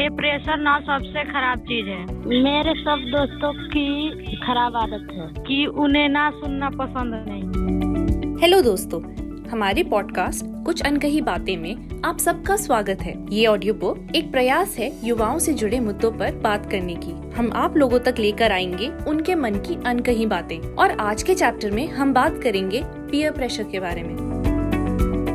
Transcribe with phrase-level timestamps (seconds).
[0.00, 2.04] ये प्रेशर ना सबसे खराब चीज़ है।
[2.42, 9.02] मेरे सब दोस्तों की खराब आदत है। कि उन्हें ना सुनना पसंद नहीं। हेलो दोस्तों
[9.50, 14.76] हमारे पॉडकास्ट कुछ अनकही बातें में आप सबका स्वागत है। ये ऑडियो बुक एक प्रयास
[14.78, 18.88] है युवाओं से जुड़े मुद्दों पर बात करने की। हम आप लोगों तक लेकर आएँगे
[19.08, 23.62] उनके मन की अनकही बातें। और आज के चैप्टर में हम बात करेंगे पीयर प्रेशर
[23.62, 24.40] के बारे में।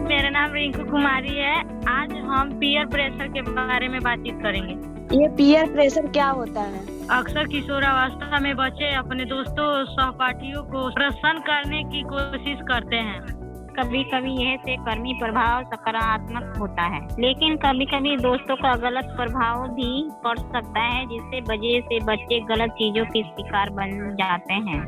[0.08, 1.65] मेरा नाम रिंकू कुमारी है
[2.46, 4.74] हम पीयर प्रेशर के बारे में बातचीत करेंगे।
[5.18, 6.80] ये पीयर प्रेशर क्या होता है?
[7.12, 13.20] अक्सर किशोरावस्था में बच्चे अपने दोस्तों सहपाठियों को प्रसन्न करने की कोशिश करते हैं।
[13.76, 19.68] कभी कभी यह सहकर्मी प्रभाव सकारात्मक होता है लेकिन कभी कभी दोस्तों का गलत प्रभाव
[19.72, 19.90] भी
[20.24, 24.80] पड़ सकता है जिससे वजह से बच्चे गलत चीज़ों के शिकार बन जाते हैं।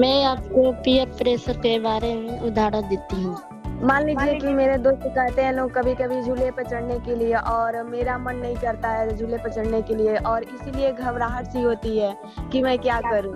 [0.00, 3.36] मैं आपको पीयर प्रेशर के बारे में उदाहरण देती हूँ।
[3.80, 7.34] मान लीजिए कि मेरे दोस्त कहते हैं लोग कभी कभी झूले पर चढ़ने के लिए
[7.34, 11.62] और मेरा मन नहीं करता है झूले पर चढ़ने के लिए और इसीलिए घबराहट सी
[11.62, 12.14] होती है
[12.52, 13.34] कि मैं क्या करूँ।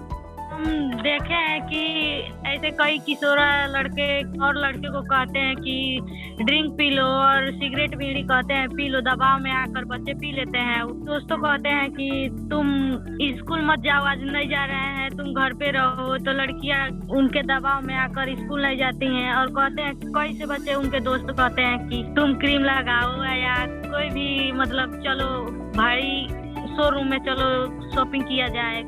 [0.55, 0.65] हम
[1.03, 1.81] देखे हैं कि
[2.49, 4.07] ऐसे कई किशोरा लड़के
[4.39, 5.75] और लड़के को कहते हैं कि
[6.43, 10.33] ड्रिंक पी लो और सिगरेट बीड़ी कहते हैं, पी लो, दबाव में आकर बच्चे पी
[10.33, 12.71] लेते हैं। दोस्तों कहते हैं कि तुम
[13.39, 16.87] स्कूल मत जाओ, आज नहीं जा रहे हैं, तुम घर पे रहो। तो लड़कियाँ
[17.19, 21.01] उनके दबाव में आकर स्कूल नहीं जाती हैं और कहते हैं, कई से बच्चे उनके
[21.01, 23.57] दोस्त कहते हैं कि तुम क्रीम लगाओ या
[23.91, 25.31] कोई भी मतलब चलो,
[25.77, 26.27] भाई
[26.77, 27.51] शोरूम में चलो
[27.91, 28.83] शॉपिंग किया जाए।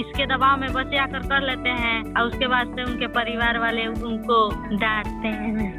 [0.00, 3.86] इसके दबाव में बच्चे आकर कर लेते हैं और उसके बाद से उनके परिवार वाले
[3.86, 5.70] उनको डांटते हैं।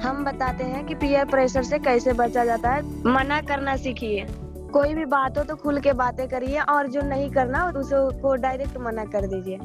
[0.00, 4.26] हम बताते हैं कि पीयर प्रेशर से कैसे बचा जाता है। मना करना सीखिए।
[4.70, 8.76] कोई भी बात हो तो खुल के बातें करिए और जो नहीं करना उसको डायरेक्ट
[8.80, 9.56] मना कर दीजिए।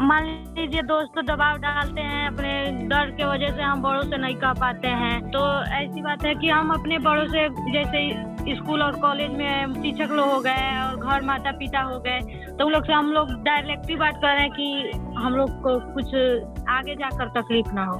[0.00, 4.34] मान लीजिए दोस्त दबाव डालते हैं, अपने डर के वजह से हम बड़ों से नहीं
[4.36, 5.40] कह पाते हैं तो
[5.74, 10.28] ऐसी बात है कि हम अपने बड़ों से, जैसे स्कूल और कॉलेज में शिक्षक लोग
[10.28, 13.96] हो गए और घर माता पिता हो गए तो उन लोग से हम लोग डायरेक्टली
[13.96, 16.14] बात कर रहे हैं कि हम लोग को कुछ
[16.70, 17.98] आगे जाकर तकलीफ़ ना हो।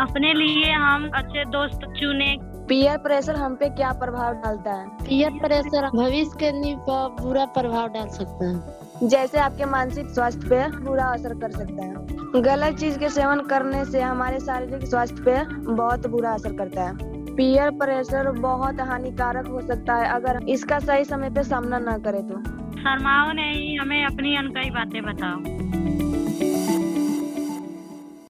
[0.00, 2.36] अपने लिए हम अच्छे दोस्त चुने
[2.68, 4.86] पीयर प्रेशर हम पे क्या प्रभाव डालता है?
[4.98, 6.76] पीयर प्रेशर भविष्य के लिए
[7.20, 12.42] बुरा प्रभाव डाल सकता है। जैसे आपके मानसिक स्वास्थ्य पे बुरा असर कर सकता है।
[12.42, 17.12] गलत चीज़ के सेवन करने से हमारे शारीरिक स्वास्थ्य पे बहुत बुरा असर करता है।
[17.34, 22.22] पीयर प्रेशर बहुत हानिकारक हो सकता है अगर इसका सही समय पे सामना न करे
[22.22, 22.40] तो।
[22.78, 26.03] शर्माओ नहीं हमें अपनी अनकई बातें बताओ।